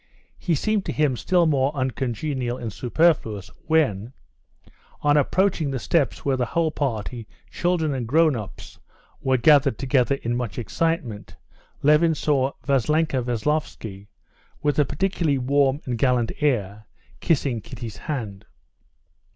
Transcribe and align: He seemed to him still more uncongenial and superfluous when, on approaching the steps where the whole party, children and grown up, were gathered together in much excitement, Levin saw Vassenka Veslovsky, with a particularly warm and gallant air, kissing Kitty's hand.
He 0.39 0.55
seemed 0.55 0.83
to 0.85 0.91
him 0.91 1.15
still 1.15 1.45
more 1.45 1.71
uncongenial 1.75 2.57
and 2.57 2.73
superfluous 2.73 3.51
when, 3.67 4.13
on 5.01 5.15
approaching 5.15 5.69
the 5.69 5.77
steps 5.77 6.25
where 6.25 6.35
the 6.35 6.47
whole 6.57 6.71
party, 6.71 7.27
children 7.51 7.93
and 7.93 8.07
grown 8.07 8.35
up, 8.35 8.61
were 9.21 9.37
gathered 9.37 9.77
together 9.77 10.15
in 10.23 10.35
much 10.35 10.57
excitement, 10.57 11.35
Levin 11.83 12.15
saw 12.15 12.53
Vassenka 12.65 13.21
Veslovsky, 13.21 14.07
with 14.63 14.79
a 14.79 14.85
particularly 14.85 15.37
warm 15.37 15.81
and 15.85 15.99
gallant 15.99 16.31
air, 16.41 16.87
kissing 17.19 17.61
Kitty's 17.61 17.97
hand. 17.97 18.47